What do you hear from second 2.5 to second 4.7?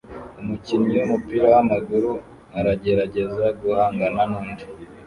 aragerageza guhangana nundi